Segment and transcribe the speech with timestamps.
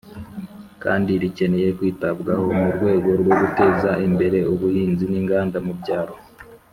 [0.83, 6.15] kandi rikeneye kwitabwaho mu rwego rwo guteza imbere ubuhinzi n'inganda mu byaro.